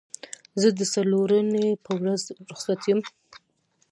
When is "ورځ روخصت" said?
1.99-2.81